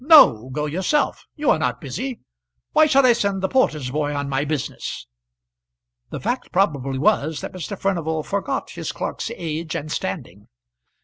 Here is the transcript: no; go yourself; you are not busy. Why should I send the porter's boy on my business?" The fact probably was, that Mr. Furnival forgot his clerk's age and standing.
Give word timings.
no; 0.03 0.49
go 0.51 0.65
yourself; 0.65 1.27
you 1.35 1.51
are 1.51 1.59
not 1.59 1.79
busy. 1.79 2.19
Why 2.71 2.87
should 2.87 3.05
I 3.05 3.13
send 3.13 3.43
the 3.43 3.47
porter's 3.47 3.91
boy 3.91 4.15
on 4.15 4.27
my 4.27 4.45
business?" 4.45 5.05
The 6.09 6.19
fact 6.19 6.51
probably 6.51 6.97
was, 6.97 7.41
that 7.41 7.53
Mr. 7.53 7.77
Furnival 7.77 8.23
forgot 8.23 8.71
his 8.71 8.91
clerk's 8.91 9.29
age 9.35 9.75
and 9.75 9.91
standing. 9.91 10.47